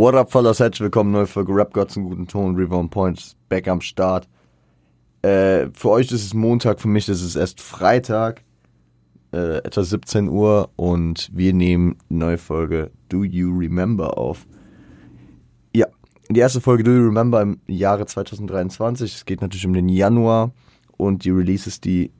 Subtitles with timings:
[0.00, 0.60] What up, fellas?
[0.60, 4.26] Herzlich willkommen, neue Folge Rap Gods einen guten Ton, River on Point, back am Start.
[5.20, 8.42] Äh, für euch ist es Montag, für mich ist es erst Freitag,
[9.34, 14.46] äh, etwa 17 Uhr und wir nehmen eine neue Folge Do You Remember auf.
[15.76, 15.86] Ja,
[16.30, 19.16] die erste Folge Do You Remember im Jahre 2023.
[19.16, 20.52] Es geht natürlich um den Januar
[20.96, 22.10] und die Releases, die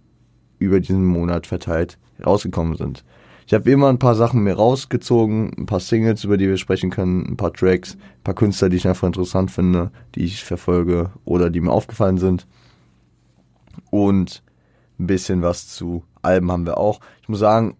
[0.58, 3.06] über diesen Monat verteilt rausgekommen sind.
[3.50, 6.88] Ich habe immer ein paar Sachen mir rausgezogen, ein paar Singles, über die wir sprechen
[6.88, 11.10] können, ein paar Tracks, ein paar Künstler, die ich einfach interessant finde, die ich verfolge
[11.24, 12.46] oder die mir aufgefallen sind.
[13.90, 14.44] Und
[15.00, 17.00] ein bisschen was zu Alben haben wir auch.
[17.22, 17.74] Ich muss sagen,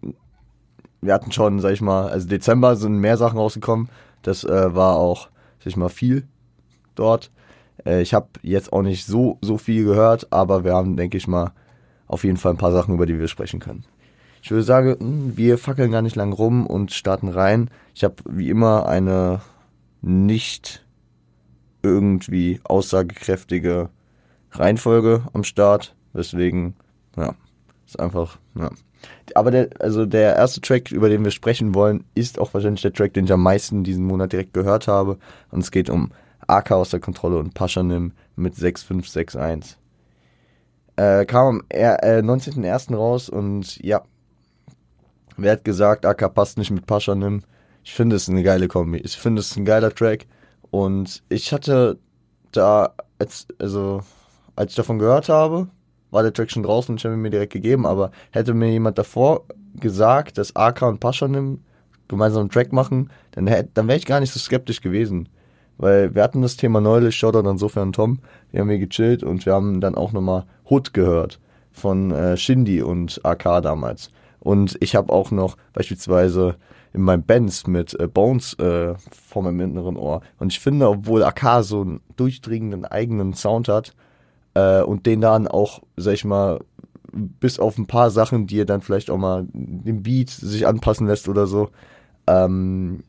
[0.99, 3.87] wir hatten schon, sag ich mal, also Dezember sind mehr Sachen rausgekommen.
[4.23, 6.27] Das äh, war auch, sag ich mal, viel
[6.95, 7.31] dort.
[7.85, 11.29] Äh, ich habe jetzt auch nicht so, so viel gehört, aber wir haben, denke ich
[11.29, 11.53] mal,
[12.07, 13.85] auf jeden Fall ein paar Sachen, über die wir sprechen können.
[14.41, 17.69] Ich würde sagen, hm, wir fackeln gar nicht lang rum und starten rein.
[17.93, 19.41] Ich habe wie immer eine
[20.01, 20.85] nicht
[21.83, 23.89] irgendwie aussagekräftige
[24.51, 25.95] Reihenfolge am Start.
[26.13, 26.75] Deswegen,
[27.15, 27.35] ja,
[27.85, 28.69] ist einfach, ja.
[29.33, 32.93] Aber der, also der erste Track, über den wir sprechen wollen, ist auch wahrscheinlich der
[32.93, 35.17] Track, den ich am meisten diesen Monat direkt gehört habe.
[35.49, 36.11] Und es geht um
[36.47, 39.77] AK aus der Kontrolle und Paschanim mit 6561.
[40.97, 42.95] Äh, kam am äh, 19.01.
[42.95, 44.03] raus und ja,
[45.37, 47.43] Wer hat gesagt, AK passt nicht mit Pascha nimm?
[47.83, 48.99] Ich finde es eine geile Kombi.
[48.99, 50.27] Ich finde es ein geiler Track.
[50.69, 51.97] Und ich hatte
[52.51, 54.01] da, als, also,
[54.55, 55.67] als ich davon gehört habe,
[56.11, 58.69] war der Track schon draußen und ich habe ihn mir direkt gegeben, aber hätte mir
[58.69, 61.63] jemand davor gesagt, dass AK und Pascha nimm
[62.09, 65.29] gemeinsam einen Track machen, dann, dann wäre ich gar nicht so skeptisch gewesen.
[65.77, 68.19] Weil wir hatten das Thema neulich, Shoutout insofern Tom,
[68.51, 71.39] wir haben hier gechillt und wir haben dann auch nochmal Hood gehört
[71.71, 74.11] von äh, Shindy und AK damals.
[74.41, 76.57] Und ich habe auch noch beispielsweise
[76.93, 80.21] in meinem Benz mit äh, Bones äh, vor meinem inneren Ohr.
[80.39, 83.93] Und ich finde, obwohl AK so einen durchdringenden eigenen Sound hat
[84.55, 86.59] äh, und den dann auch, sag ich mal,
[87.13, 91.07] bis auf ein paar Sachen, die er dann vielleicht auch mal den Beat sich anpassen
[91.07, 91.69] lässt oder so,
[92.27, 93.03] ähm,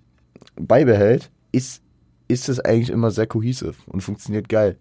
[0.57, 1.83] beibehält, ist,
[2.29, 4.77] ist es eigentlich immer sehr cohesive und funktioniert geil.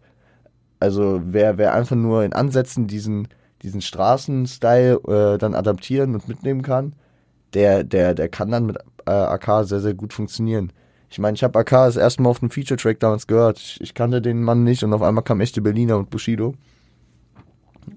[0.80, 3.28] Also wer, wer einfach nur in Ansätzen diesen
[3.64, 6.94] diesen Straßenstyle äh, dann adaptieren und mitnehmen kann,
[7.54, 10.72] der, der, der kann dann mit äh, AK sehr, sehr gut funktionieren.
[11.10, 13.60] Ich meine, ich habe AK das erste Mal auf einem Feature-Track damals gehört.
[13.60, 16.56] Ich, ich, kannte den Mann nicht und auf einmal kam echte Berliner und Bushido.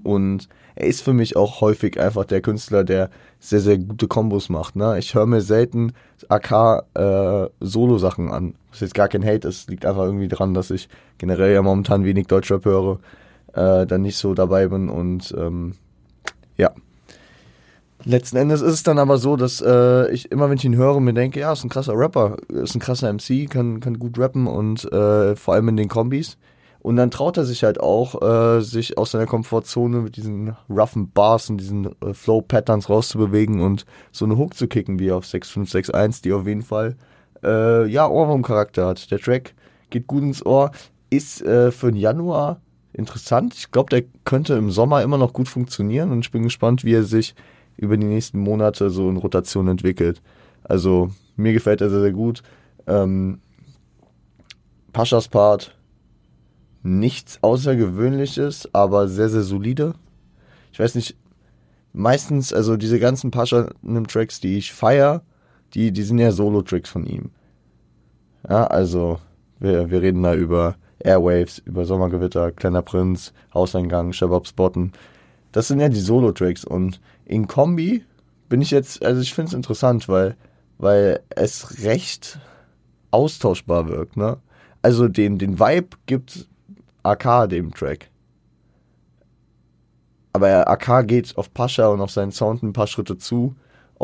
[0.03, 4.48] Und er ist für mich auch häufig einfach der Künstler, der sehr, sehr gute Kombos
[4.48, 4.74] macht.
[4.74, 4.98] Ne?
[4.98, 5.92] Ich höre mir selten
[6.28, 6.50] AK
[6.94, 8.54] äh, an.
[8.70, 10.88] Das ist jetzt gar kein Hate, es liegt einfach irgendwie dran, dass ich
[11.19, 12.98] generell ja momentan wenig Deutschrap höre
[13.54, 15.75] äh, dann nicht so dabei bin und ähm,
[16.56, 16.70] ja.
[18.06, 21.00] Letzten Endes ist es dann aber so, dass äh, ich immer, wenn ich ihn höre,
[21.00, 24.47] mir denke, ja, ist ein krasser Rapper, ist ein krasser MC, kann, kann gut rappen
[24.47, 26.37] und äh, vor allem in den Kombis.
[26.81, 31.10] Und dann traut er sich halt auch, äh, sich aus seiner Komfortzone mit diesen roughen
[31.12, 36.21] Bars und diesen äh, Flow-Patterns rauszubewegen und so eine Hook zu kicken wie auf 6561,
[36.21, 36.97] die auf jeden Fall
[37.42, 39.10] äh, ja Ohrwurm-Charakter hat.
[39.10, 39.54] Der Track
[39.88, 40.72] geht gut ins Ohr,
[41.09, 42.60] ist äh, für den Januar
[42.94, 43.55] interessant.
[43.55, 46.94] Ich glaube, der könnte im Sommer immer noch gut funktionieren und ich bin gespannt, wie
[46.94, 47.34] er sich
[47.77, 50.22] über die nächsten Monate so in Rotation entwickelt.
[50.62, 52.43] Also mir gefällt er sehr, sehr gut.
[52.87, 53.41] Ähm,
[54.93, 55.77] Paschas Part
[56.84, 59.94] nichts Außergewöhnliches, aber sehr, sehr solide.
[60.71, 61.16] Ich weiß nicht,
[61.93, 65.22] meistens, also diese ganzen Pascha-Tracks, die ich feier,
[65.72, 67.31] die, die sind ja Solo-Tracks von ihm.
[68.49, 69.19] Ja, also
[69.59, 74.93] wir, wir reden da über Airwaves, über Sommergewitter, Kleiner Prinz, Hauseingang, Shabab Spotten.
[75.53, 78.05] Das sind ja die Solo-Tracks und in Kombi
[78.49, 80.37] bin ich jetzt, also ich finde es interessant, weil,
[80.78, 82.38] weil es recht
[83.10, 84.38] austauschbar wirkt, ne?
[84.83, 86.49] Also den, den Vibe gibt
[87.03, 88.10] AK dem Track.
[90.33, 93.54] Aber AK geht auf Pascha und auf seinen Sound ein paar Schritte zu,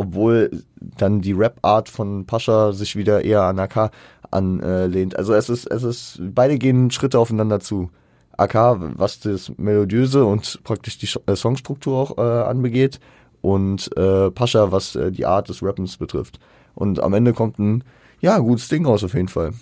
[0.00, 3.90] obwohl dann die Rap-Art von Pascha sich wieder eher an AK
[4.30, 5.14] anlehnt.
[5.16, 7.90] Also es ist, es ist, beide gehen Schritte aufeinander zu.
[8.38, 8.54] AK,
[8.96, 12.98] was das Melodiöse und praktisch die äh, Songstruktur auch äh, anbegeht
[13.42, 16.40] und äh, Pascha, was äh, die Art des Rappens betrifft.
[16.74, 17.84] Und am Ende kommt ein,
[18.20, 19.52] ja, gutes Ding raus auf jeden Fall.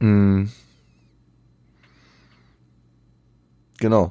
[0.00, 0.50] Mhm.
[3.78, 4.10] Genau.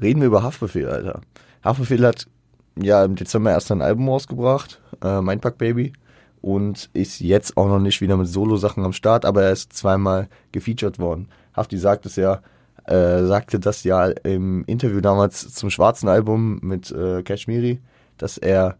[0.00, 1.22] Reden wir über Haftbefehl, Alter.
[1.68, 2.26] Haftbefehl hat
[2.80, 5.92] ja im Dezember erst ein Album rausgebracht, äh, Mindpack Baby
[6.40, 10.28] und ist jetzt auch noch nicht wieder mit Solo-Sachen am Start, aber er ist zweimal
[10.52, 11.28] gefeatured worden.
[11.54, 12.40] Hafti sagt es ja,
[12.86, 17.80] äh, sagte das ja im Interview damals zum schwarzen Album mit äh, Kashmiri,
[18.16, 18.76] dass er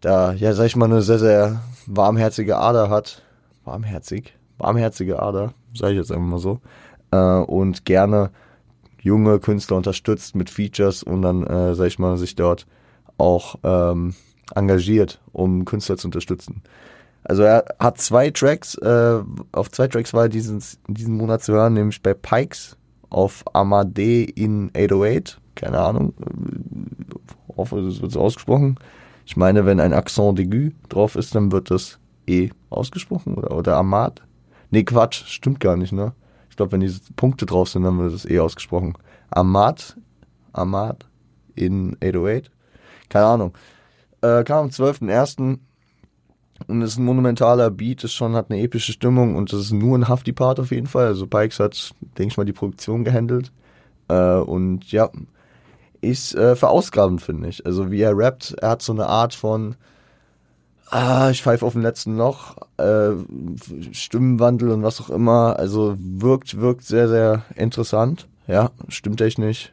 [0.00, 3.22] da, ja, sag ich mal, eine sehr, sehr warmherzige Ader hat.
[3.64, 4.34] Warmherzig?
[4.56, 6.60] Warmherzige Ader, sage ich jetzt einfach mal so.
[7.10, 8.30] Äh, und gerne
[9.02, 12.66] junge Künstler unterstützt mit Features und dann, äh, sag ich mal, sich dort
[13.18, 14.14] auch ähm,
[14.54, 16.62] engagiert, um Künstler zu unterstützen.
[17.24, 19.20] Also er hat zwei Tracks, äh,
[19.52, 22.76] auf zwei Tracks war er diesen, diesen Monat zu hören, nämlich bei Pikes
[23.10, 28.78] auf Amade in 808, keine Ahnung, äh, hoffe, es wird so ausgesprochen.
[29.26, 33.76] Ich meine, wenn ein Accent d'aigu drauf ist, dann wird das E ausgesprochen oder, oder
[33.76, 34.22] Amad.
[34.70, 36.12] Nee, Quatsch, stimmt gar nicht, ne?
[36.52, 38.92] Ich glaube, wenn diese Punkte drauf sind, dann wird das E ausgesprochen.
[39.30, 39.96] Amad,
[40.52, 41.06] Amad
[41.54, 42.50] in 808,
[43.08, 43.54] keine Ahnung.
[44.20, 45.60] Äh, kam am 12.01.
[46.66, 49.96] und ist ein monumentaler Beat, ist schon, hat eine epische Stimmung und das ist nur
[49.96, 51.06] ein Hafti-Part auf jeden Fall.
[51.06, 53.50] Also Pikes hat, denke ich mal, die Produktion gehandelt.
[54.08, 55.08] Äh, und ja,
[56.02, 57.64] ist äh, verausgabend, finde ich.
[57.64, 59.74] Also wie er rappt, er hat so eine Art von,
[60.92, 63.12] ah, ich pfeife auf dem letzten Loch, äh,
[63.92, 65.58] Stimmenwandel und was auch immer.
[65.58, 68.28] Also wirkt, wirkt sehr, sehr interessant.
[68.46, 69.72] Ja, stimmtechnisch.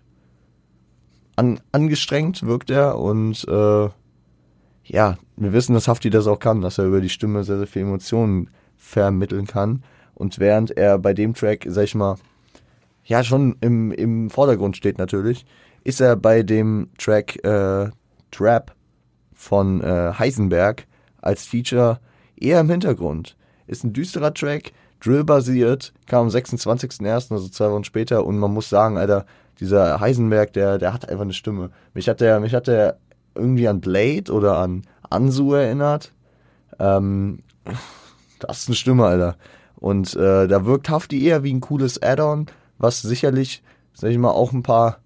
[1.36, 3.90] An, angestrengt wirkt er und äh,
[4.86, 7.68] ja, wir wissen, dass Hafti das auch kann, dass er über die Stimme sehr, sehr
[7.68, 9.84] viel Emotionen vermitteln kann.
[10.16, 12.18] Und während er bei dem Track, sag ich mal,
[13.06, 15.46] ja, schon im, im Vordergrund steht natürlich,
[15.84, 17.90] ist er bei dem Track äh,
[18.32, 18.76] Trap
[19.34, 20.86] von äh, Heisenberg
[21.22, 22.00] als Feature
[22.36, 23.36] eher im Hintergrund.
[23.68, 24.72] Ist ein düsterer Track,
[25.02, 29.26] Drill-basiert, kam am 26.01., also zwei Wochen später, und man muss sagen, Alter,
[29.60, 31.70] dieser Heisenberg, der, der hat einfach eine Stimme.
[31.94, 32.98] Mich hat der, mich hat der
[33.36, 36.14] irgendwie an Blade oder an Ansu erinnert.
[36.80, 37.40] Ähm,
[38.40, 39.36] das ist eine Stimme, Alter.
[39.76, 43.64] Und äh, da wirkt Hafti eher wie ein cooles Add-on, was sicherlich,
[43.94, 45.00] sag ich mal, auch ein paar,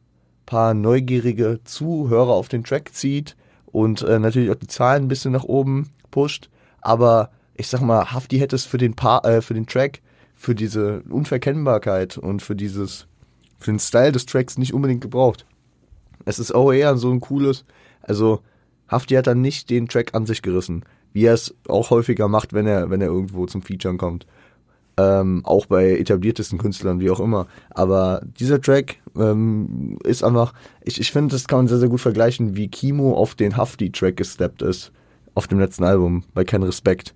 [0.45, 5.31] paar neugierige Zuhörer auf den Track zieht und äh, natürlich auch die Zahlen ein bisschen
[5.31, 6.49] nach oben pusht.
[6.79, 10.01] Aber ich sag mal, Hafti hätte es für den, pa äh, für den Track,
[10.33, 13.07] für diese Unverkennbarkeit und für dieses,
[13.57, 15.45] für den Style des Tracks nicht unbedingt gebraucht.
[16.25, 17.65] Es ist auch eher so ein cooles,
[18.01, 18.41] also
[18.87, 20.83] Hafti hat dann nicht den Track an sich gerissen,
[21.13, 24.25] wie er es auch häufiger macht, wenn er, wenn er irgendwo zum Featuren kommt.
[24.95, 27.47] Ähm, auch bei etabliertesten Künstlern, wie auch immer.
[27.71, 32.01] Aber dieser Track ähm, ist einfach, ich, ich finde, das kann man sehr, sehr gut
[32.01, 34.91] vergleichen, wie Kimo auf den Hafti-Track gesteppt ist,
[35.35, 37.13] auf dem letzten Album, bei Kein Respekt.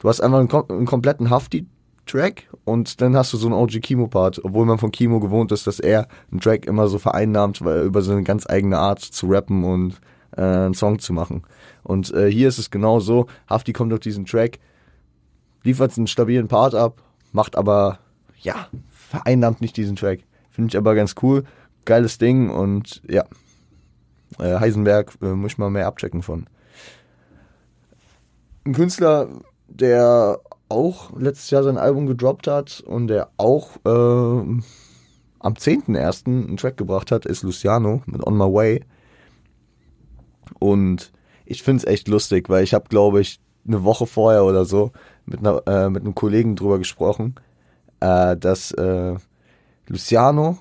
[0.00, 4.44] Du hast einfach einen, einen kompletten Hafti-Track und dann hast du so einen OG Kimo-Part,
[4.44, 8.02] obwohl man von Kimo gewohnt ist, dass er einen Track immer so vereinnahmt, weil über
[8.02, 10.00] so eine ganz eigene Art zu rappen und
[10.36, 11.42] äh, einen Song zu machen.
[11.82, 14.58] Und äh, hier ist es genau so, Hafti kommt auf diesen Track,
[15.62, 17.02] liefert einen stabilen Part ab,
[17.32, 17.98] macht aber,
[18.38, 20.20] ja, vereinnahmt nicht diesen Track.
[20.50, 21.44] Finde ich aber ganz cool,
[21.84, 23.24] geiles Ding und ja,
[24.38, 26.46] äh, Heisenberg äh, muss ich mal mehr abchecken von.
[28.64, 29.28] Ein Künstler,
[29.68, 33.88] der auch letztes Jahr sein Album gedroppt hat und der auch äh,
[35.40, 36.26] am 10.01.
[36.26, 38.84] einen Track gebracht hat, ist Luciano mit On My Way.
[40.58, 41.12] Und
[41.46, 44.92] ich finde es echt lustig, weil ich habe, glaube ich, eine Woche vorher oder so
[45.26, 47.34] mit, einer, äh, mit einem Kollegen drüber gesprochen,
[48.00, 49.14] äh, dass äh,
[49.88, 50.58] Luciano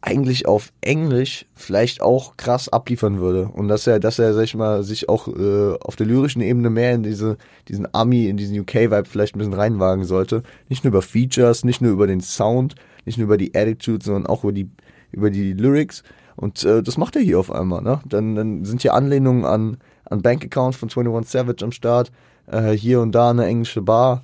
[0.00, 4.54] eigentlich auf Englisch vielleicht auch krass abliefern würde und dass er, dass er, sag ich
[4.54, 7.36] mal, sich auch äh, auf der lyrischen Ebene mehr in diese,
[7.66, 10.42] diesen Ami, in diesen UK-Vibe vielleicht ein bisschen reinwagen sollte.
[10.68, 12.76] Nicht nur über Features, nicht nur über den Sound,
[13.06, 14.70] nicht nur über die Attitude, sondern auch über die,
[15.10, 16.04] über die Lyrics.
[16.36, 18.00] Und äh, das macht er hier auf einmal, ne?
[18.06, 22.12] Dann, dann sind hier Anlehnungen an, an Bankaccounts von 21 Savage am Start,
[22.46, 24.22] äh, hier und da eine englische Bar.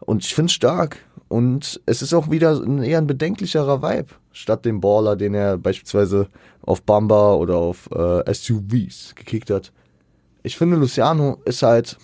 [0.00, 0.98] Und ich finde es stark.
[1.28, 5.58] Und es ist auch wieder ein, eher ein bedenklicherer Vibe, statt dem Baller, den er
[5.58, 6.28] beispielsweise
[6.62, 9.72] auf Bamba oder auf äh, SUVs gekickt hat.
[10.42, 11.98] Ich finde, Luciano ist halt,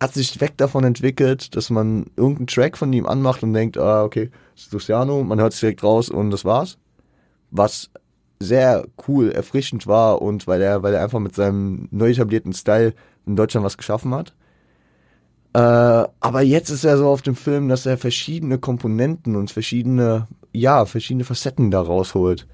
[0.00, 4.04] hat sich weg davon entwickelt, dass man irgendeinen Track von ihm anmacht und denkt, ah,
[4.04, 6.78] okay, das ist Luciano, man hört es direkt raus und das war's.
[7.50, 7.90] Was
[8.40, 12.94] sehr cool, erfrischend war und weil er, weil er einfach mit seinem neu etablierten Style
[13.26, 14.34] in Deutschland was geschaffen hat.
[15.52, 20.28] Äh, aber jetzt ist er so auf dem Film, dass er verschiedene Komponenten und verschiedene,
[20.52, 22.46] ja, verschiedene Facetten da rausholt.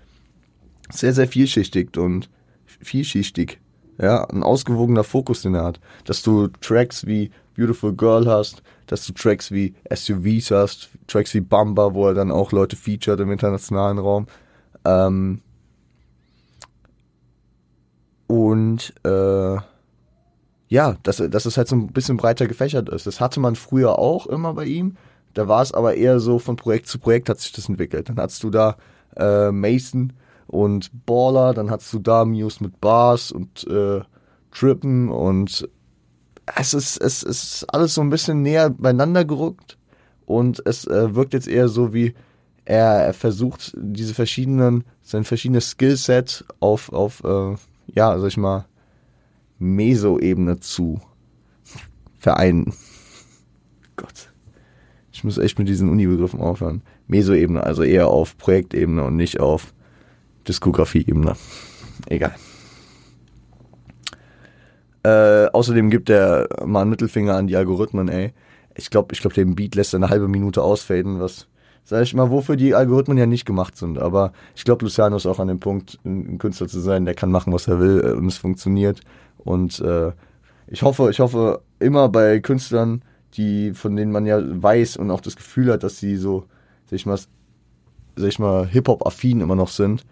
[0.91, 2.31] Sehr, sehr vielschichtig und
[2.67, 3.61] vielschichtig.
[3.99, 5.81] Ja, ein ausgewogener Fokus, den er hat.
[6.05, 11.41] Dass du Tracks wie Beautiful Girl hast, dass du Tracks wie SUVs hast, Tracks wie
[11.41, 14.26] Bamba, wo er dann auch Leute featured im internationalen Raum.
[14.85, 15.41] Ähm
[18.26, 19.57] und äh,
[20.69, 23.07] ja, dass, dass es halt so ein bisschen breiter gefächert ist.
[23.07, 24.97] Das hatte man früher auch immer bei ihm.
[25.37, 28.09] Da war es aber eher so von Projekt zu Projekt hat sich das entwickelt.
[28.09, 28.76] Dann hattest du da
[29.16, 30.14] äh, Mason
[30.47, 34.00] und Baller, dann hast du da Muse mit Bars und äh,
[34.50, 35.69] Trippen und
[36.57, 39.76] es ist, es ist alles so ein bisschen näher beieinander gerückt
[40.25, 42.14] und es äh, wirkt jetzt eher so wie
[42.64, 47.57] er, er versucht diese verschiedenen, sein verschiedenes Skillset auf, auf äh,
[47.88, 48.64] ja, sag ich mal,
[49.59, 50.99] Meso-Ebene zu
[52.19, 52.73] vereinen.
[55.16, 56.82] Ich muss echt mit diesen Uni-Begriffen aufhören.
[57.06, 59.73] Meso-Ebene, also eher auf Projektebene und nicht auf
[60.46, 61.32] Diskografie-Ebene.
[62.06, 62.35] Egal.
[65.04, 68.35] Äh, außerdem gibt er mal einen Mittelfinger an die Algorithmen, ey.
[68.75, 71.49] Ich glaube, ich glaub, den Beat lässt eine halbe Minute ausfaden, was,
[71.82, 73.99] sag ich mal, wofür die Algorithmen ja nicht gemacht sind.
[73.99, 77.30] Aber ich glaube, Luciano ist auch an dem Punkt, ein Künstler zu sein, der kann
[77.30, 79.00] machen, was er will äh, und es funktioniert.
[79.38, 80.12] Und äh,
[80.66, 83.00] ich hoffe, ich hoffe immer bei Künstlern,
[83.37, 86.45] die, von denen man ja weiß und auch das Gefühl hat, dass sie so,
[86.87, 87.19] sag ich mal,
[88.16, 90.05] sag ich mal, Hip-Hop-affin immer noch sind,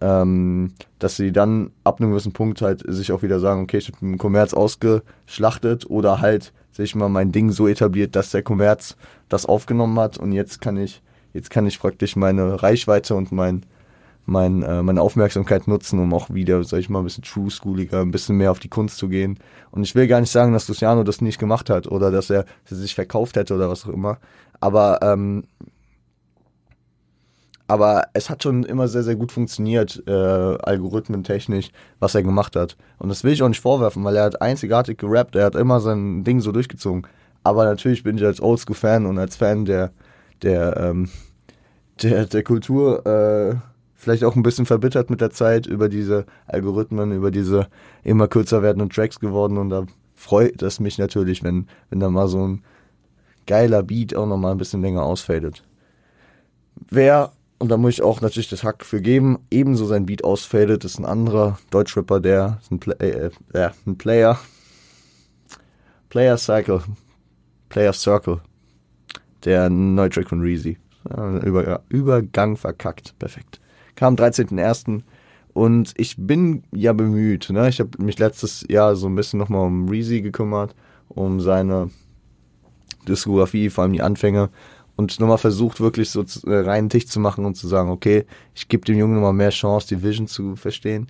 [0.00, 3.88] ähm, dass sie dann ab einem gewissen Punkt halt sich auch wieder sagen, okay, ich
[3.88, 8.42] habe den Kommerz ausgeschlachtet oder halt, sag ich mal, mein Ding so etabliert, dass der
[8.42, 8.96] Kommerz
[9.28, 11.02] das aufgenommen hat und jetzt kann ich,
[11.32, 13.64] jetzt kann ich praktisch meine Reichweite und mein,
[14.26, 18.02] mein, äh, meine Aufmerksamkeit nutzen, um auch wieder, sag ich mal, ein bisschen true schooliger,
[18.02, 19.38] ein bisschen mehr auf die Kunst zu gehen.
[19.70, 22.44] Und ich will gar nicht sagen, dass Luciano das nicht gemacht hat oder dass er,
[22.64, 24.18] dass er sich verkauft hätte oder was auch immer.
[24.60, 25.44] Aber ähm,
[27.68, 32.76] aber es hat schon immer sehr, sehr gut funktioniert, äh, algorithmentechnisch, was er gemacht hat.
[32.98, 35.80] Und das will ich auch nicht vorwerfen, weil er hat einzigartig gerappt, er hat immer
[35.80, 37.06] sein Ding so durchgezogen.
[37.42, 39.90] Aber natürlich bin ich als Oldschool-Fan und als Fan der,
[40.42, 41.08] der, ähm,
[42.02, 43.56] der, der Kultur äh,
[44.06, 47.66] vielleicht auch ein bisschen verbittert mit der Zeit über diese Algorithmen, über diese
[48.04, 49.58] immer kürzer werdenden Tracks geworden.
[49.58, 49.84] Und da
[50.14, 52.62] freut es mich natürlich, wenn, wenn da mal so ein
[53.48, 55.64] geiler Beat auch nochmal ein bisschen länger ausfadet.
[56.88, 60.84] Wer und da muss ich auch natürlich das Hack für geben, ebenso sein Beat ausfadet,
[60.84, 64.38] ist ein anderer Deutschrapper, der ist ein, Play, äh, äh, ein Player.
[66.10, 66.80] Player Cycle.
[67.70, 68.40] Player Circle.
[69.44, 70.78] Der neue Track von Reezy.
[71.42, 73.18] Über, Übergang verkackt.
[73.18, 73.60] Perfekt.
[73.96, 75.02] Kam 13.01.
[75.52, 77.48] Und ich bin ja bemüht.
[77.50, 77.68] Ne?
[77.68, 80.74] Ich habe mich letztes Jahr so ein bisschen nochmal um Reezy gekümmert,
[81.08, 81.90] um seine
[83.08, 84.50] Diskografie, vor allem die Anfänge
[84.96, 88.24] und nochmal versucht, wirklich so äh, reinen Tisch zu machen und zu sagen, okay,
[88.54, 91.08] ich gebe dem Jungen nochmal mehr Chance, die Vision zu verstehen.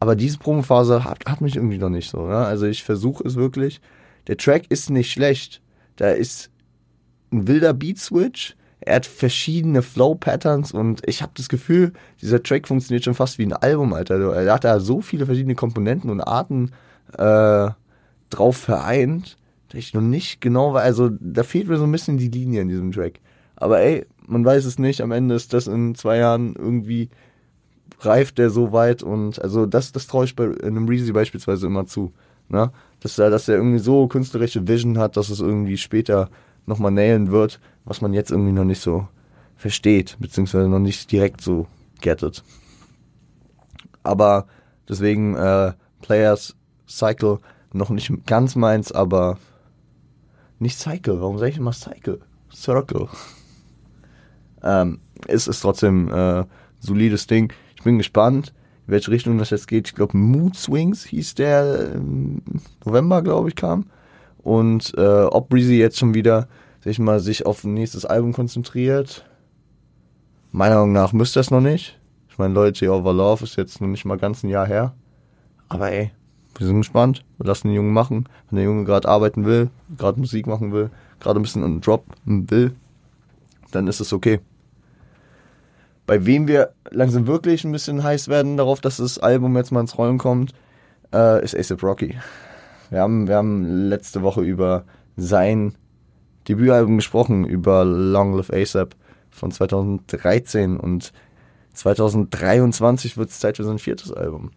[0.00, 2.26] Aber diese Promophase hat, hat mich irgendwie noch nicht so.
[2.26, 2.36] Ne?
[2.36, 3.80] Also ich versuche es wirklich.
[4.26, 5.62] Der Track ist nicht schlecht.
[5.96, 6.50] Da ist
[7.30, 8.56] ein wilder Beat-Switch.
[8.80, 13.44] Er hat verschiedene Flow-Patterns und ich habe das Gefühl, dieser Track funktioniert schon fast wie
[13.44, 14.34] ein Album, Alter.
[14.34, 16.72] Er hat da so viele verschiedene Komponenten und Arten
[17.18, 17.70] äh,
[18.30, 19.36] drauf vereint
[19.78, 20.84] ich noch nicht genau weiß.
[20.84, 23.20] Also da fehlt mir so ein bisschen die Linie in diesem Track.
[23.56, 25.00] Aber ey, man weiß es nicht.
[25.00, 27.10] Am Ende ist das in zwei Jahren irgendwie
[28.00, 31.86] reift der so weit und also das, das traue ich bei einem Reezy beispielsweise immer
[31.86, 32.12] zu.
[32.48, 32.70] Ne?
[33.00, 36.30] Dass er, dass er irgendwie so künstlerische Vision hat, dass es irgendwie später
[36.66, 39.08] nochmal nailen wird, was man jetzt irgendwie noch nicht so
[39.56, 41.66] versteht, beziehungsweise noch nicht direkt so
[42.00, 42.42] gettet.
[44.02, 44.46] Aber
[44.88, 46.56] deswegen äh, Players
[46.88, 47.38] Cycle
[47.72, 49.38] noch nicht ganz meins, aber
[50.58, 52.20] nicht Cycle, warum sage ich immer Cycle?
[52.52, 53.08] Circle.
[54.62, 56.44] ähm, es ist trotzdem äh,
[56.80, 57.52] solides Ding.
[57.76, 58.52] Ich bin gespannt,
[58.86, 59.88] in welche Richtung das jetzt geht.
[59.88, 62.42] Ich glaube, Mood Swings hieß der im
[62.84, 63.86] November, glaube ich, kam.
[64.42, 66.48] Und äh, ob Breezy jetzt schon wieder,
[66.80, 69.24] sag ich mal, sich auf ein nächstes Album konzentriert.
[70.52, 71.98] Meiner Meinung nach müsste das noch nicht.
[72.28, 74.94] Ich meine, Leute, Over Love ist jetzt noch nicht mal ganz ein Jahr her.
[75.68, 76.10] Aber ey,
[76.56, 77.24] wir sind gespannt.
[77.38, 78.28] Wir lassen den Jungen machen.
[78.48, 82.04] Wenn der Junge gerade arbeiten will, gerade Musik machen will, gerade ein bisschen einen Drop
[82.24, 82.74] will,
[83.70, 84.40] dann ist es okay.
[86.06, 89.80] Bei wem wir langsam wirklich ein bisschen heiß werden darauf, dass das Album jetzt mal
[89.80, 90.52] ins Rollen kommt,
[91.14, 92.16] äh, ist ASAP Rocky.
[92.90, 94.84] Wir haben, wir haben letzte Woche über
[95.16, 95.74] sein
[96.48, 98.96] Debütalbum gesprochen, über Long Live ASAP
[99.30, 101.12] von 2013 und
[101.74, 104.50] 2023 wird es Zeit für sein viertes Album.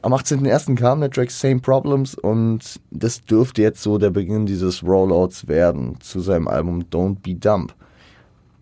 [0.00, 0.76] Am 18.01.
[0.76, 5.98] kam der Track Same Problems und das dürfte jetzt so der Beginn dieses Rollouts werden
[6.00, 7.74] zu seinem Album Don't Be Dumb.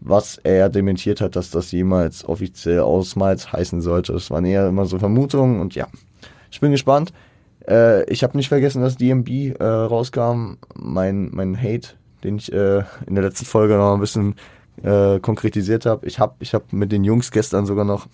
[0.00, 4.14] Was er dementiert hat, dass das jemals offiziell ausmals heißen sollte.
[4.14, 5.86] Es waren eher immer so Vermutungen und ja.
[6.50, 7.12] Ich bin gespannt.
[7.66, 10.54] Äh, ich habe nicht vergessen, dass DMB äh, rauskam.
[10.74, 11.90] Mein, mein Hate,
[12.24, 14.34] den ich äh, in der letzten Folge noch ein bisschen
[14.82, 16.06] äh, konkretisiert habe.
[16.06, 18.06] Ich habe ich hab mit den Jungs gestern sogar noch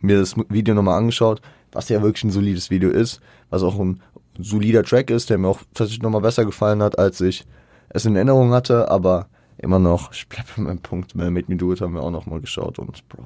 [0.00, 1.40] mir das Video nochmal angeschaut
[1.76, 4.00] was ja wirklich ein solides Video ist, was auch ein
[4.38, 7.44] solider Track ist, der mir auch tatsächlich nochmal besser gefallen hat, als ich
[7.90, 9.28] es in Erinnerung hatte, aber
[9.58, 12.40] immer noch, ich bleibe bei meinem Punkt, Made Me Do It haben wir auch nochmal
[12.40, 13.22] geschaut und Bro,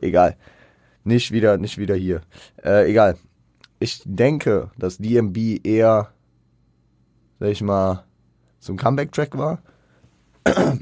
[0.00, 0.36] egal.
[1.04, 2.22] Nicht wieder, nicht wieder hier.
[2.64, 3.16] Äh, egal.
[3.82, 6.12] Ich denke, dass DMB eher,
[7.40, 8.04] sag ich mal,
[8.60, 9.58] so ein Comeback-Track war.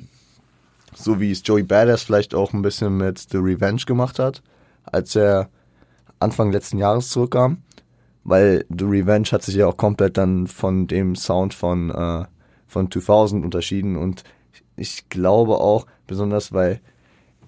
[0.94, 4.42] so wie es Joey Badass vielleicht auch ein bisschen mit The Revenge gemacht hat,
[4.84, 5.48] als er
[6.18, 7.62] Anfang letzten Jahres zurückkam.
[8.24, 12.26] Weil The Revenge hat sich ja auch komplett dann von dem Sound von, äh,
[12.66, 14.24] von 2000 unterschieden und
[14.76, 16.82] ich glaube auch, besonders weil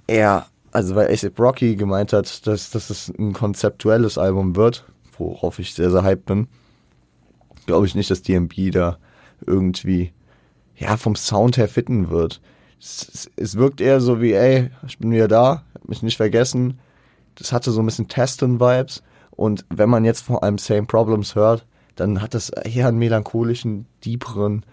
[0.07, 4.87] er, also weil ASAP Rocky gemeint hat, dass, dass es ein konzeptuelles Album wird,
[5.31, 6.49] worauf ich sehr, sehr hyped bin,
[7.67, 8.99] glaube ich nicht, dass DMB da
[9.47, 10.13] irgendwie,
[10.77, 12.41] ja, vom Sound her fitten wird.
[12.81, 16.79] Es, es, wirkt eher so wie, ey, ich bin wieder da, hab mich nicht vergessen.
[17.37, 19.03] Das hatte so ein bisschen Testen-Vibes.
[19.31, 21.65] Und wenn man jetzt vor allem Same Problems hört,
[21.97, 24.65] dann hat das eher einen melancholischen, deeperen,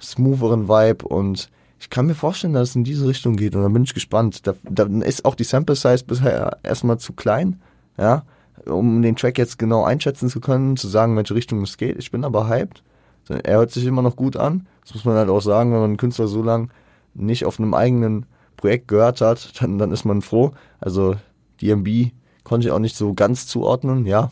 [0.00, 3.72] smootheren Vibe und ich kann mir vorstellen, dass es in diese Richtung geht und dann
[3.72, 4.46] bin ich gespannt.
[4.46, 7.60] Da, dann ist auch die Sample Size bisher erstmal zu klein,
[7.96, 8.24] ja,
[8.68, 11.98] um den Track jetzt genau einschätzen zu können, zu sagen, welche Richtung es geht.
[11.98, 12.82] Ich bin aber hyped.
[13.28, 14.66] Er hört sich immer noch gut an.
[14.82, 16.70] Das muss man halt auch sagen, wenn man einen Künstler so lang
[17.14, 20.52] nicht auf einem eigenen Projekt gehört hat, dann, dann ist man froh.
[20.80, 21.16] Also
[21.60, 22.12] DMB
[22.44, 24.30] konnte ich auch nicht so ganz zuordnen, ja.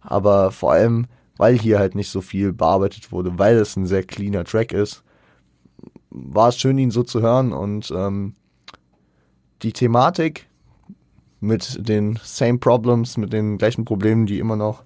[0.00, 4.02] Aber vor allem, weil hier halt nicht so viel bearbeitet wurde, weil es ein sehr
[4.02, 5.02] cleaner Track ist,
[6.10, 8.34] war es schön, ihn so zu hören und ähm,
[9.62, 10.48] die Thematik
[11.40, 14.84] mit den same Problems, mit den gleichen Problemen, die immer noch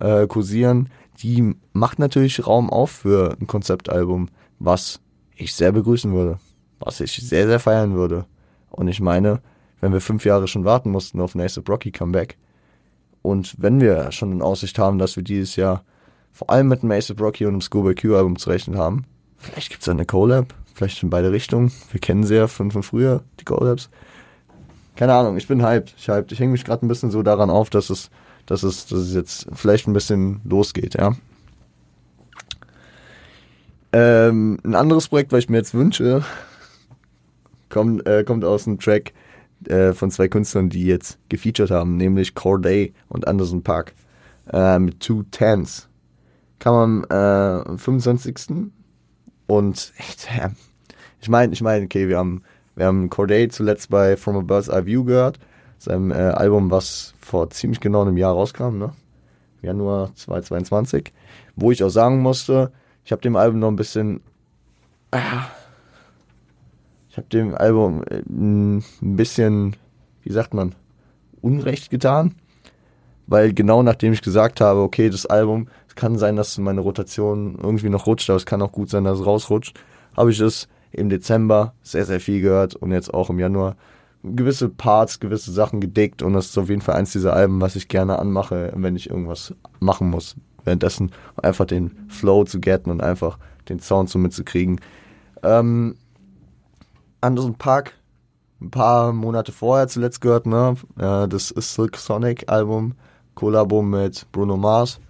[0.00, 0.88] äh, kursieren,
[1.22, 5.00] die macht natürlich Raum auf für ein Konzeptalbum, was
[5.36, 6.38] ich sehr begrüßen würde,
[6.80, 8.26] was ich sehr, sehr feiern würde.
[8.70, 9.40] Und ich meine,
[9.80, 12.38] wenn wir fünf Jahre schon warten mussten auf Ace Rocky Comeback
[13.20, 15.84] und wenn wir schon in Aussicht haben, dass wir dieses Jahr
[16.32, 19.04] vor allem mit einem Ace Rocky und einem Scuba Q Album zu rechnen haben,
[19.42, 21.72] Vielleicht gibt es eine Collab, vielleicht in beide Richtungen.
[21.90, 23.90] Wir kennen sie ja von, von früher, die Collabs.
[24.96, 25.94] Keine Ahnung, ich bin hyped.
[25.96, 26.32] Ich, hyped.
[26.32, 28.10] ich hänge mich gerade ein bisschen so daran auf, dass es,
[28.46, 31.14] dass, es, dass es jetzt vielleicht ein bisschen losgeht, ja.
[33.94, 36.24] Ähm, ein anderes Projekt, was ich mir jetzt wünsche,
[37.68, 39.12] kommt, äh, kommt aus einem Track
[39.68, 43.94] äh, von zwei Künstlern, die jetzt gefeatured haben, nämlich Corday und Anderson Park
[44.50, 45.88] äh, mit Two Tens.
[46.58, 48.70] Kam am äh, 25.
[49.46, 50.28] Und echt,
[51.20, 52.42] ich meine, ich meine, okay, wir haben,
[52.76, 55.38] wir haben Corday zuletzt bei From a Bird's Eye View gehört,
[55.78, 58.92] seinem äh, Album, was vor ziemlich genau einem Jahr rauskam, ne?
[59.62, 61.12] Januar 2022,
[61.54, 62.72] wo ich auch sagen musste,
[63.04, 64.20] ich habe dem Album noch ein bisschen,
[65.12, 65.18] äh,
[67.08, 69.76] ich habe dem Album äh, ein bisschen,
[70.22, 70.74] wie sagt man,
[71.40, 72.34] Unrecht getan,
[73.26, 77.58] weil genau nachdem ich gesagt habe, okay, das Album es kann sein, dass meine Rotation
[77.62, 79.78] irgendwie noch rutscht, aber es kann auch gut sein, dass es rausrutscht.
[80.16, 83.76] Habe ich es im Dezember sehr, sehr viel gehört und jetzt auch im Januar
[84.22, 87.76] gewisse Parts, gewisse Sachen gedickt und das ist auf jeden Fall eins dieser Alben, was
[87.76, 90.36] ich gerne anmache, wenn ich irgendwas machen muss.
[90.64, 91.10] Währenddessen
[91.42, 94.80] einfach den Flow zu getten und einfach den Sound so mitzukriegen.
[95.42, 95.96] Ähm,
[97.20, 97.94] Anderson Park,
[98.60, 100.76] ein paar Monate vorher zuletzt gehört, ne?
[100.96, 102.94] Das ist Silk Sonic Album,
[103.34, 105.00] Kollabo mit Bruno Mars.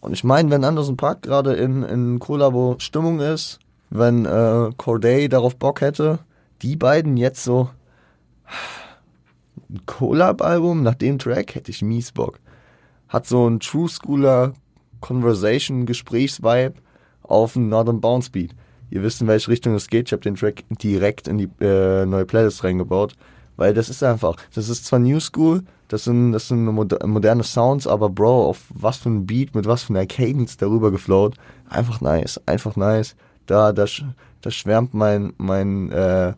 [0.00, 3.58] Und ich meine, wenn Anderson Park gerade in, in Kollabo-Stimmung ist,
[3.94, 6.18] wenn äh, Corday darauf Bock hätte,
[6.62, 7.70] die beiden jetzt so
[9.70, 12.40] ein Collab-Album nach dem Track hätte ich mies Bock.
[13.08, 14.52] Hat so ein True Schooler
[15.00, 16.74] Conversation Gesprächsvibe
[17.22, 18.50] auf einen Northern Bounce Beat.
[18.90, 20.08] Ihr wisst, in welche Richtung es geht.
[20.08, 23.14] Ich habe den Track direkt in die äh, neue Playlist reingebaut,
[23.56, 27.86] weil das ist einfach, das ist zwar New School, das sind, das sind moderne Sounds,
[27.86, 31.36] aber Bro, auf was für ein Beat, mit was für einer Cadence darüber geflowt.
[31.68, 33.14] Einfach nice, einfach nice.
[33.46, 33.86] Da, da,
[34.40, 36.34] da schwärmt mein, mein äh,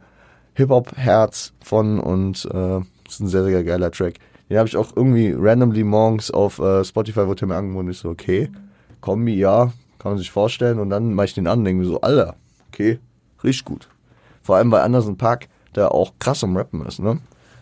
[0.55, 4.15] Hip-Hop-Herz von und äh, ist ein sehr, sehr geiler Track.
[4.49, 7.91] Den habe ich auch irgendwie randomly morgens auf äh, Spotify, wurde mir angeboten.
[7.91, 8.51] Ich so, okay,
[9.01, 10.79] Kombi, ja, kann man sich vorstellen.
[10.79, 12.37] Und dann mache ich den an und denke mir so, Alter,
[12.69, 12.99] okay,
[13.43, 13.89] riecht gut.
[14.43, 17.19] Vor allem bei Anderson Park, der auch krass am Rappen ist, ne?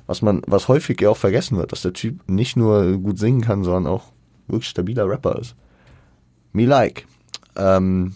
[0.07, 3.41] was man, was häufig ja auch vergessen wird, dass der Typ nicht nur gut singen
[3.41, 4.05] kann, sondern auch
[4.47, 5.55] wirklich stabiler Rapper ist.
[6.53, 7.07] Me like.
[7.57, 8.15] Ähm,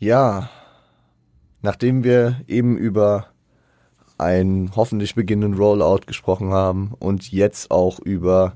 [0.00, 0.50] ja,
[1.62, 3.26] nachdem wir eben über
[4.18, 8.54] einen hoffentlich beginnenden Rollout gesprochen haben und jetzt auch über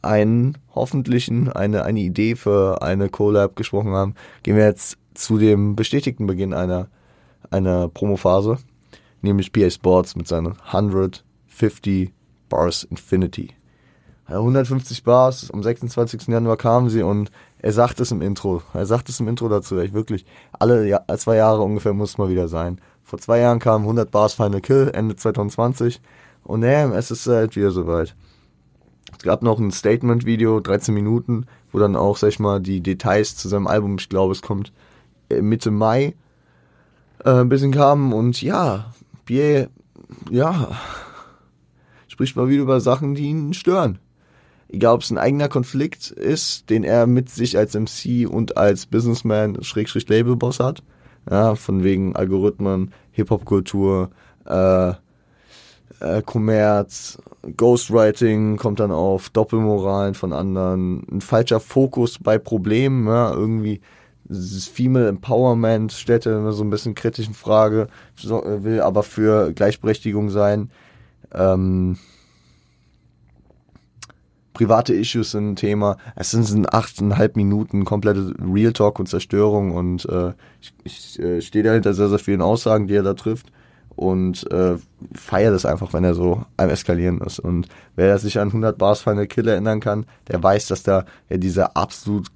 [0.00, 5.74] einen hoffentlichen, eine, eine Idee für eine Collab gesprochen haben, gehen wir jetzt zu dem
[5.74, 6.88] bestätigten Beginn einer,
[7.50, 8.58] einer Promophase
[9.22, 12.12] nämlich PA Sports mit seinen 150
[12.48, 13.50] Bars Infinity.
[14.26, 16.28] 150 Bars, am 26.
[16.28, 17.30] Januar kamen sie und
[17.62, 18.60] er sagt es im Intro.
[18.74, 20.26] Er sagt es im Intro dazu, echt wirklich.
[20.58, 22.80] Alle ja, zwei Jahre ungefähr muss es mal wieder sein.
[23.04, 26.00] Vor zwei Jahren kam 100 Bars Final Kill, Ende 2020.
[26.42, 28.16] Und ähm, es ist halt wieder soweit.
[29.16, 33.36] Es gab noch ein Statement-Video, 13 Minuten, wo dann auch, sag ich mal, die Details
[33.36, 34.72] zu seinem Album, ich glaube, es kommt
[35.28, 36.14] äh, Mitte Mai,
[37.24, 38.12] äh, ein bisschen kamen.
[38.12, 38.92] Und ja,
[39.24, 39.68] Bier,
[40.30, 40.68] ja,
[42.08, 44.00] spricht mal wieder über Sachen, die ihn stören.
[44.72, 48.86] Egal, ob es ein eigener Konflikt ist, den er mit sich als MC und als
[48.86, 50.82] Businessman, Schrägstrich Labelboss hat.
[51.30, 54.10] Ja, von wegen Algorithmen, Hip-Hop-Kultur,
[54.46, 54.88] äh,
[56.00, 57.18] äh, Kommerz,
[57.56, 63.80] Ghostwriting kommt dann auf, Doppelmoralen von anderen, ein falscher Fokus bei Problemen, ja, irgendwie
[64.24, 67.88] dieses Female Empowerment stellt er immer so ein bisschen kritisch in Frage,
[68.22, 70.70] will aber für Gleichberechtigung sein.
[71.32, 71.98] Ähm,
[74.52, 75.96] private Issues sind ein Thema.
[76.16, 81.64] Es sind, achteinhalb Minuten komplette Real Talk und Zerstörung und äh, ich, ich äh, stehe
[81.64, 83.52] dahinter sehr, sehr vielen Aussagen, die er da trifft
[83.96, 84.76] und äh,
[85.14, 87.38] feiert es einfach, wenn er so am Eskalieren ist.
[87.38, 91.36] Und wer sich an 100 Bars Final Kill erinnern kann, der weiß, dass da ja
[91.36, 92.28] dieser absolut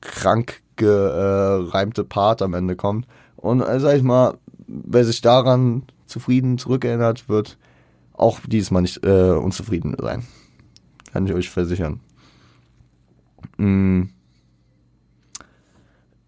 [0.00, 3.06] krank gereimte Part am Ende kommt.
[3.36, 4.34] Und äh, sag ich mal,
[4.66, 7.58] wer sich daran zufrieden zurückerinnert, wird
[8.12, 10.24] auch diesmal nicht äh, unzufrieden sein.
[11.12, 12.00] Kann ich euch versichern.
[13.56, 14.04] Mm.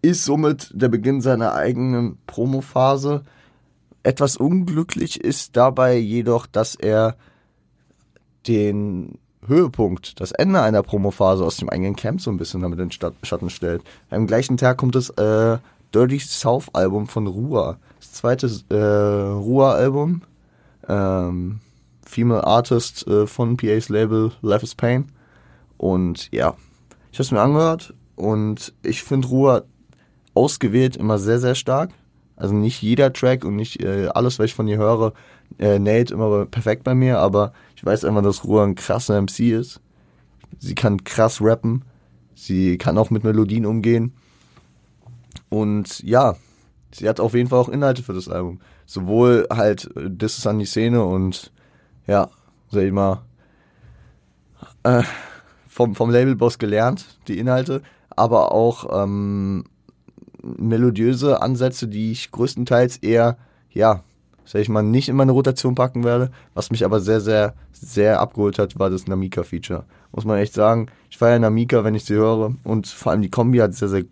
[0.01, 3.23] Ist somit der Beginn seiner eigenen Promophase.
[4.03, 7.15] Etwas unglücklich ist dabei jedoch, dass er
[8.47, 12.89] den Höhepunkt, das Ende einer Promophase aus dem eigenen Camp so ein bisschen damit in
[12.89, 13.83] den Schatten stellt.
[14.09, 15.57] Am gleichen Tag kommt das äh,
[15.93, 17.77] Dirty South Album von Rua.
[17.99, 20.21] Das zweite äh, Rua-Album.
[20.87, 21.59] Ähm,
[22.11, 25.05] Female Artist äh, von PA's Label Life is Pain.
[25.77, 26.55] Und ja,
[27.11, 29.65] ich habe es mir angehört und ich finde Ruhe
[30.33, 31.91] ausgewählt immer sehr, sehr stark.
[32.35, 35.13] Also nicht jeder Track und nicht äh, alles, was ich von ihr höre,
[35.57, 39.39] äh, näht immer perfekt bei mir, aber ich weiß einfach, dass Ruhe ein krasser MC
[39.51, 39.79] ist.
[40.59, 41.85] Sie kann krass rappen.
[42.35, 44.13] Sie kann auch mit Melodien umgehen.
[45.49, 46.35] Und ja,
[46.93, 48.59] sie hat auf jeden Fall auch Inhalte für das Album.
[48.85, 51.51] Sowohl halt Das ist an die Szene und
[52.07, 52.29] ja,
[52.69, 53.21] sag ich mal,
[54.83, 55.03] äh,
[55.67, 59.63] vom, vom Labelboss gelernt, die Inhalte, aber auch ähm,
[60.41, 63.37] melodiöse Ansätze, die ich größtenteils eher,
[63.71, 64.03] ja,
[64.45, 66.31] sag ich mal, nicht in meine Rotation packen werde.
[66.53, 69.85] Was mich aber sehr, sehr, sehr abgeholt hat, war das Namika-Feature.
[70.11, 70.87] Muss man echt sagen.
[71.09, 72.55] Ich feiere Namika, wenn ich sie höre.
[72.63, 74.03] Und vor allem die Kombi hat sehr, sehr,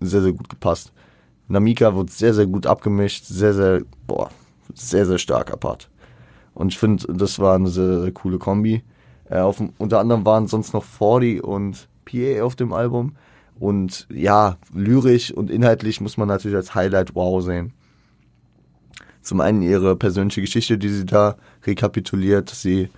[0.00, 0.92] sehr, sehr gut gepasst.
[1.48, 3.24] Namika wurde sehr, sehr gut abgemischt.
[3.24, 4.30] Sehr, sehr, boah,
[4.74, 5.88] sehr, sehr starker Part.
[6.54, 8.82] Und ich finde, das war eine sehr, sehr coole Kombi.
[9.28, 13.16] Äh, auf, unter anderem waren sonst noch 40 und PA auf dem Album.
[13.58, 17.72] Und ja, lyrisch und inhaltlich muss man natürlich als Highlight wow sehen.
[19.22, 22.88] Zum einen ihre persönliche Geschichte, die sie da rekapituliert, dass sie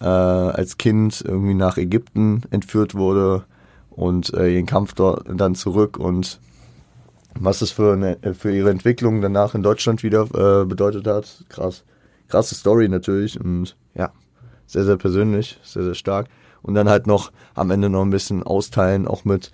[0.00, 3.44] äh, als Kind irgendwie nach Ägypten entführt wurde
[3.90, 6.40] und äh, ihren Kampf dort dann zurück und
[7.34, 11.44] was das für, eine, für ihre Entwicklung danach in Deutschland wieder äh, bedeutet hat.
[11.48, 11.82] Krass
[12.32, 14.10] krasse Story natürlich und ja,
[14.66, 16.28] sehr, sehr persönlich, sehr, sehr stark.
[16.62, 19.52] Und dann halt noch am Ende noch ein bisschen austeilen, auch mit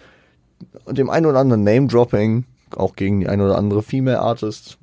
[0.86, 2.44] dem ein oder anderen Name-Dropping,
[2.76, 4.78] auch gegen die ein oder andere Female Artist.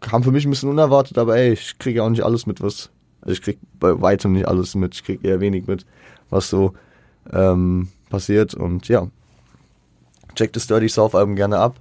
[0.00, 2.62] Kam für mich ein bisschen unerwartet, aber ey, ich kriege ja auch nicht alles mit,
[2.62, 2.90] was,
[3.20, 5.84] also ich krieg bei weitem nicht alles mit, ich kriege eher wenig mit,
[6.30, 6.72] was so
[7.32, 9.08] ähm, passiert und ja.
[10.34, 11.76] Checkt das Dirty South Album gerne ab,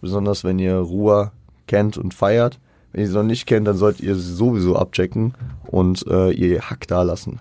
[0.00, 1.30] besonders wenn ihr Ruhe
[1.68, 2.58] kennt und feiert.
[2.92, 5.34] Wenn ihr sie noch nicht kennt, dann solltet ihr sie sowieso abchecken
[5.66, 7.40] und äh, ihr Hack da lassen.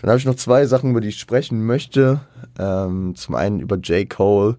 [0.00, 2.20] Dann habe ich noch zwei Sachen, über die ich sprechen möchte.
[2.58, 4.08] Ähm, zum einen über J.
[4.08, 4.56] Cole.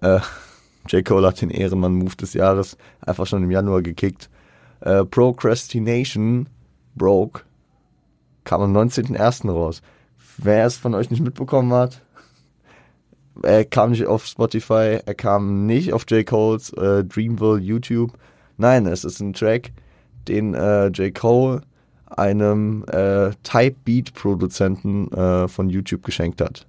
[0.00, 0.20] Äh,
[0.88, 1.04] J.
[1.04, 4.28] Cole hat den Ehrenmann-Move des Jahres einfach schon im Januar gekickt.
[4.80, 6.48] Äh, Procrastination
[6.94, 7.42] Broke
[8.44, 9.50] kam am 19.01.
[9.50, 9.80] raus.
[10.38, 12.02] Wer es von euch nicht mitbekommen hat,
[13.42, 16.26] er kam nicht auf Spotify, er kam nicht auf J.
[16.26, 18.12] Cole's äh, Dreamville YouTube,
[18.62, 19.72] Nein, es ist ein Track,
[20.28, 21.12] den äh, J.
[21.12, 21.62] Cole
[22.06, 26.68] einem äh, Type-Beat-Produzenten äh, von YouTube geschenkt hat.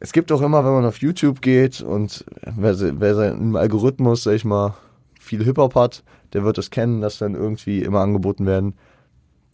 [0.00, 4.32] Es gibt auch immer, wenn man auf YouTube geht und wer, wer seinen Algorithmus, sag
[4.32, 4.74] ich mal,
[5.20, 6.02] viel Hip-Hop hat,
[6.32, 8.74] der wird es kennen, dass dann irgendwie immer angeboten werden,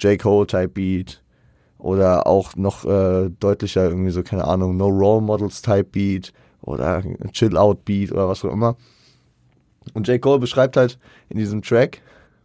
[0.00, 0.18] J.
[0.18, 1.22] Cole Type Beat
[1.76, 7.02] oder auch noch äh, deutlicher irgendwie so, keine Ahnung, No Role Models Type Beat oder
[7.32, 8.78] Chill Out Beat oder was auch immer.
[9.94, 10.20] Und J.
[10.20, 12.02] Cole beschreibt halt in diesem Track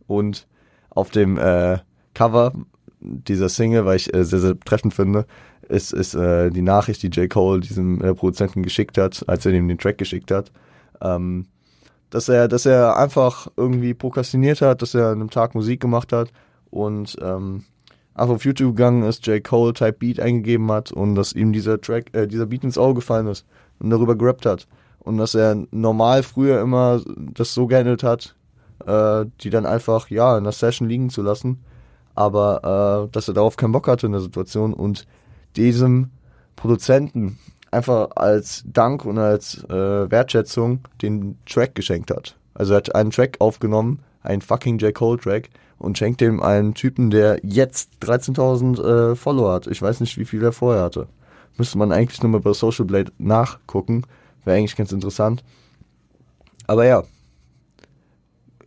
[0.08, 0.48] und
[0.90, 1.80] auf dem äh,
[2.14, 2.54] Cover
[3.00, 5.26] dieser Single, weil ich äh, sehr, sehr treffend finde,
[5.70, 7.30] ist, ist äh, die Nachricht, die J.
[7.30, 10.52] Cole diesem äh, Produzenten geschickt hat, als er ihm den Track geschickt hat.
[11.02, 11.46] Ähm,
[12.10, 16.14] dass er, dass er einfach irgendwie prokrastiniert hat, dass er an einem Tag Musik gemacht
[16.14, 16.32] hat
[16.70, 17.66] und ähm,
[18.14, 19.44] einfach auf YouTube gegangen ist, J.
[19.44, 22.96] Cole Type Beat eingegeben hat und dass ihm dieser Track, äh, dieser Beat ins Auge
[22.96, 23.46] gefallen ist
[23.80, 24.68] und darüber gerappt hat.
[25.08, 28.36] Und dass er normal früher immer das so gehandelt hat,
[28.86, 31.64] äh, die dann einfach, ja, in der Session liegen zu lassen.
[32.14, 35.08] Aber äh, dass er darauf keinen Bock hatte in der Situation und
[35.56, 36.12] diesem
[36.58, 37.40] Produzenten
[37.72, 42.36] einfach als Dank und als äh, Wertschätzung den Track geschenkt hat.
[42.54, 44.94] Also er hat einen Track aufgenommen, einen fucking J.
[44.94, 49.68] Cole Track und schenkt dem einen Typen, der jetzt 13.000 äh, Follower hat.
[49.68, 51.08] Ich weiß nicht, wie viel er vorher hatte.
[51.58, 54.04] Müsste man eigentlich nur mal bei Social Blade nachgucken.
[54.48, 55.44] Wäre eigentlich ganz interessant.
[56.68, 57.04] Aber ja.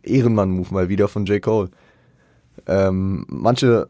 [0.03, 1.41] Ehrenmann-Move mal wieder von J.
[1.41, 1.71] Cole.
[2.67, 3.87] Ähm, manche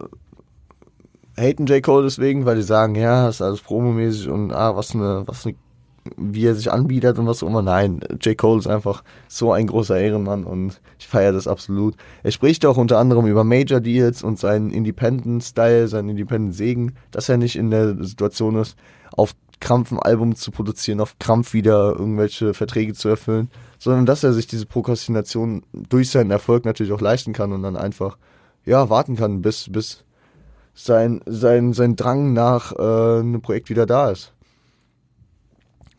[1.37, 1.83] haten J.
[1.83, 5.45] Cole deswegen, weil die sagen, ja, das ist alles promomäßig und ah, was eine, was
[5.45, 5.55] eine,
[6.15, 7.61] wie er sich anbietet und was auch immer.
[7.61, 8.37] Nein, J.
[8.37, 11.95] Cole ist einfach so ein großer Ehrenmann und ich feiere das absolut.
[12.23, 17.35] Er spricht auch unter anderem über Major Deals und seinen Independent-Style, seinen Independent-Segen, dass er
[17.35, 18.77] nicht in der Situation ist,
[19.11, 24.23] auf Krampf ein Album zu produzieren, auf Krampf wieder irgendwelche Verträge zu erfüllen, sondern dass
[24.23, 28.17] er sich diese Prokrastination durch seinen Erfolg natürlich auch leisten kann und dann einfach,
[28.65, 30.03] ja, warten kann, bis, bis
[30.73, 34.33] sein, sein, sein Drang nach äh, einem Projekt wieder da ist.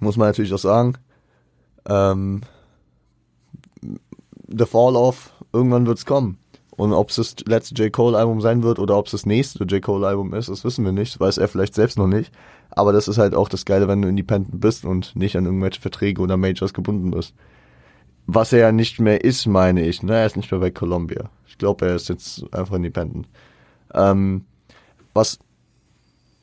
[0.01, 0.95] Muss man natürlich auch sagen.
[1.87, 2.43] Ähm,
[4.49, 6.39] the Fall Off, irgendwann wird es kommen.
[6.83, 7.93] Und ob es das letzte J.
[7.93, 9.81] Cole-Album sein wird oder ob es das nächste J.
[9.81, 11.15] Cole-Album ist, das wissen wir nicht.
[11.15, 12.33] Das weiß er vielleicht selbst noch nicht.
[12.71, 15.81] Aber das ist halt auch das Geile, wenn du independent bist und nicht an irgendwelche
[15.81, 17.35] Verträge oder Majors gebunden bist.
[18.27, 20.03] Was er ja nicht mehr ist, meine ich.
[20.03, 20.13] Ne?
[20.13, 21.31] Er ist nicht mehr bei Columbia.
[21.47, 23.29] Ich glaube, er ist jetzt einfach independent.
[23.95, 24.45] Ähm,
[25.15, 25.39] was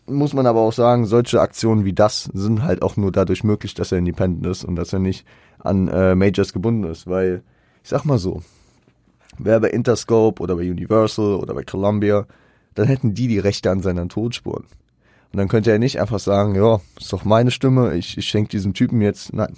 [0.06, 3.74] muss man aber auch sagen, solche Aktionen wie das sind halt auch nur dadurch möglich,
[3.74, 5.28] dass er independent ist und dass er nicht
[5.60, 7.08] an äh, Majors gebunden ist.
[7.08, 7.44] Weil,
[7.84, 8.42] ich sag mal so,
[9.40, 12.28] wäre bei Interscope oder bei Universal oder bei Columbia,
[12.76, 14.66] dann hätten die die Rechte an seinen Todspuren.
[15.32, 18.50] Und dann könnte er nicht einfach sagen, ja, ist doch meine Stimme, ich, ich schenke
[18.50, 19.34] diesem Typen jetzt.
[19.34, 19.56] Nein.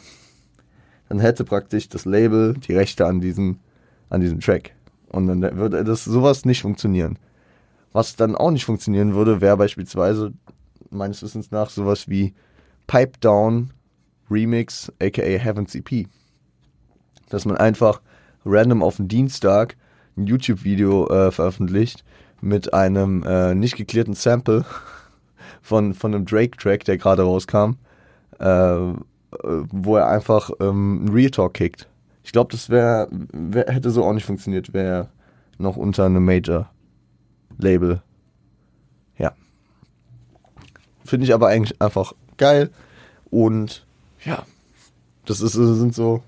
[1.08, 3.60] Dann hätte praktisch das Label die Rechte an diesem,
[4.10, 4.74] an diesem Track.
[5.10, 7.17] Und dann würde das sowas nicht funktionieren.
[7.94, 10.34] Was dann auch nicht funktionieren würde, wäre beispielsweise
[10.89, 12.34] meines Wissens nach sowas wie
[12.88, 13.72] Pipe Down
[14.30, 16.08] Remix, aka Heaven's EP.
[17.30, 18.02] Dass man einfach
[18.45, 19.75] random auf den Dienstag
[20.17, 22.04] ein YouTube-Video äh, veröffentlicht
[22.41, 24.65] mit einem äh, nicht geklärten Sample
[25.62, 27.75] von, von einem Drake-Track, der gerade rauskam,
[28.39, 28.93] äh,
[29.71, 31.88] wo er einfach ähm, Real Talk kickt.
[32.23, 35.10] Ich glaube, das wäre wär, hätte so auch nicht funktioniert, wäre
[35.58, 36.69] noch unter einem Major
[37.58, 38.01] Label.
[39.17, 39.34] Ja.
[41.06, 42.69] Finde ich aber eigentlich einfach geil.
[43.30, 43.86] Und
[44.25, 44.43] ja,
[45.25, 46.23] das ist, das sind so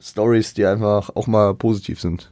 [0.00, 2.30] Stories, die einfach auch mal positiv sind.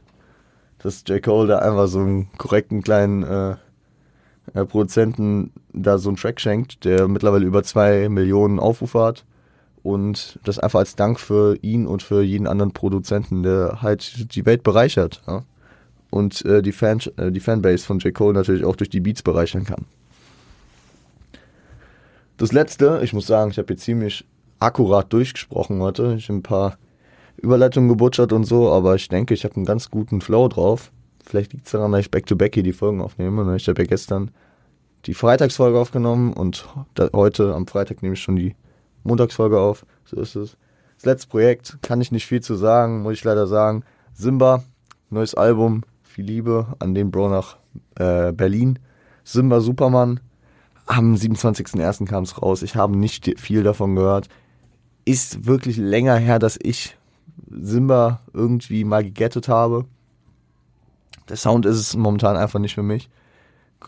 [0.79, 1.21] Dass J.
[1.21, 3.55] Cole da einfach so einen korrekten kleinen äh,
[4.53, 9.25] äh, Produzenten da so einen Track schenkt, der mittlerweile über zwei Millionen Aufrufe hat.
[9.83, 14.45] Und das einfach als Dank für ihn und für jeden anderen Produzenten, der halt die
[14.45, 15.21] Welt bereichert.
[15.27, 15.43] Ja?
[16.09, 18.13] und äh, die, Fan, äh, die Fanbase von J.
[18.13, 19.85] Cole natürlich auch durch die Beats bereichern kann.
[22.37, 24.25] Das letzte, ich muss sagen, ich habe hier ziemlich
[24.59, 26.15] akkurat durchgesprochen heute.
[26.17, 26.77] Ich habe ein paar
[27.41, 30.91] Überleitungen gebutschert und so, aber ich denke, ich habe einen ganz guten Flow drauf.
[31.23, 33.45] Vielleicht liegt es daran, dass ich Back-to-Back hier die Folgen aufnehme.
[33.45, 33.55] Ne?
[33.57, 34.31] Ich habe ja gestern
[35.05, 36.67] die Freitagsfolge aufgenommen und
[37.13, 38.55] heute am Freitag nehme ich schon die
[39.03, 39.85] Montagsfolge auf.
[40.05, 40.57] So ist es.
[40.95, 43.83] Das letzte Projekt, kann ich nicht viel zu sagen, muss ich leider sagen.
[44.13, 44.63] Simba,
[45.09, 47.57] neues Album, viel Liebe an den Bro nach
[47.95, 48.79] äh, Berlin.
[49.23, 50.19] Simba Superman.
[50.87, 52.05] Am 27.01.
[52.05, 52.63] kam es raus.
[52.63, 54.29] Ich habe nicht viel davon gehört.
[55.05, 56.96] Ist wirklich länger her, dass ich
[57.49, 59.85] Simba irgendwie mal gegettet habe.
[61.29, 63.09] Der Sound ist es momentan einfach nicht für mich.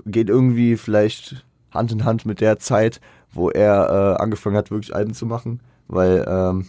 [0.05, 2.99] Geht irgendwie vielleicht Hand in Hand mit der Zeit,
[3.31, 5.59] wo er äh, angefangen hat, wirklich Alben zu machen.
[5.87, 6.67] Weil ähm,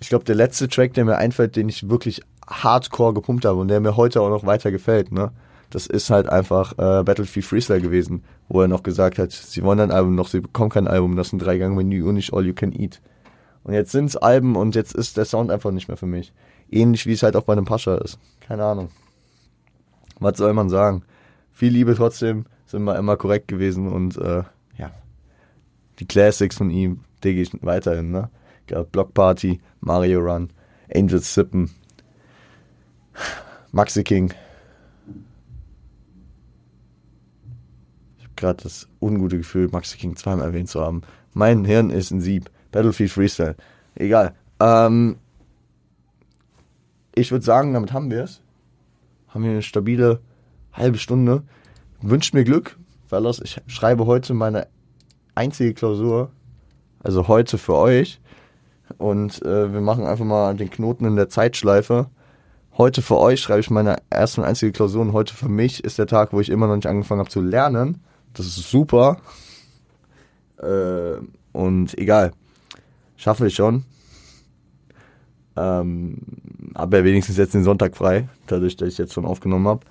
[0.00, 3.68] ich glaube, der letzte Track, der mir einfällt, den ich wirklich hardcore gepumpt habe und
[3.68, 5.32] der mir heute auch noch weiter gefällt, ne?
[5.70, 9.80] Das ist halt einfach äh, Battlefield Freestyle gewesen, wo er noch gesagt hat, sie wollen
[9.80, 12.52] ein Album noch, sie bekommen kein Album, das ist ein Dreigang-Menü und nicht All You
[12.52, 13.00] Can Eat.
[13.64, 16.32] Und jetzt sind's Alben und jetzt ist der Sound einfach nicht mehr für mich.
[16.70, 18.18] Ähnlich wie es halt auch bei einem Pascha ist.
[18.40, 18.88] Keine Ahnung.
[20.18, 21.02] Was soll man sagen?
[21.52, 24.42] Viel Liebe trotzdem, sind wir immer korrekt gewesen und äh,
[24.78, 24.90] ja,
[25.98, 28.30] die Classics von ihm digge ich weiterhin, ne?
[28.90, 30.50] Block Party, Mario Run,
[30.94, 31.70] Angels Sippen,
[33.70, 34.32] Maxi King.
[38.18, 41.02] Ich habe gerade das ungute Gefühl, Maxi King zweimal erwähnt zu haben.
[41.34, 42.50] Mein Hirn ist ein Sieb.
[42.72, 43.56] Battlefield Freestyle.
[43.94, 44.34] Egal.
[44.58, 45.16] Ähm,
[47.14, 48.40] ich würde sagen, damit haben wir es.
[49.28, 50.20] Haben wir eine stabile
[50.72, 51.42] halbe Stunde.
[52.00, 52.76] Wünscht mir Glück,
[53.08, 54.66] weil ich schreibe heute meine
[55.34, 56.30] einzige Klausur.
[57.02, 58.20] Also heute für euch.
[58.98, 62.08] Und äh, wir machen einfach mal den Knoten in der Zeitschleife.
[62.78, 65.98] Heute für euch schreibe ich meine erste und einzige Klausur und heute für mich ist
[65.98, 68.02] der Tag, wo ich immer noch nicht angefangen habe zu lernen.
[68.32, 69.18] Das ist super.
[70.58, 71.16] Äh,
[71.52, 72.32] und egal.
[73.22, 73.84] Schaffe ich schon.
[75.54, 76.18] Ähm,
[76.74, 79.86] aber wenigstens jetzt den Sonntag frei, dadurch, dass ich jetzt schon aufgenommen habe.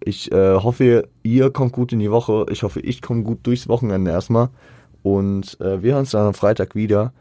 [0.00, 2.44] Ich äh, hoffe, ihr kommt gut in die Woche.
[2.50, 4.50] Ich hoffe, ich komme gut durchs Wochenende erstmal.
[5.02, 7.14] Und äh, wir hören uns dann am Freitag wieder.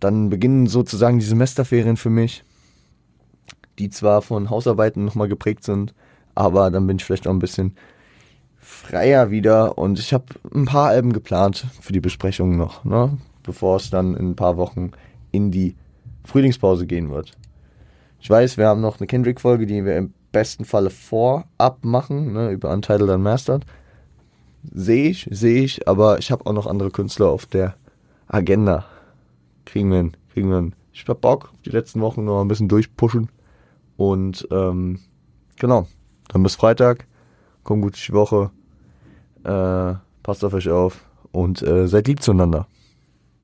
[0.00, 2.44] Dann beginnen sozusagen die Semesterferien für mich,
[3.78, 5.94] die zwar von Hausarbeiten nochmal geprägt sind,
[6.34, 7.74] aber dann bin ich vielleicht auch ein bisschen
[8.58, 13.16] freier wieder und ich habe ein paar Alben geplant für die Besprechung noch, ne?
[13.48, 14.92] Bevor es dann in ein paar Wochen
[15.32, 15.74] in die
[16.24, 17.32] Frühlingspause gehen wird.
[18.20, 22.50] Ich weiß, wir haben noch eine Kendrick-Folge, die wir im besten Falle vorab machen, ne,
[22.50, 23.64] über Untitled Unmastered.
[24.70, 27.74] Sehe ich, sehe ich, aber ich habe auch noch andere Künstler auf der
[28.26, 28.84] Agenda.
[29.64, 30.74] Kriegen wir hin, kriegen wir hin.
[30.92, 33.30] Ich hab Bock, die letzten Wochen noch ein bisschen durchpushen.
[33.96, 34.98] Und ähm,
[35.56, 35.86] genau,
[36.28, 37.06] dann bis Freitag.
[37.64, 38.50] Kommt gut die Woche.
[39.44, 42.66] Äh, passt auf euch auf und äh, seid lieb zueinander.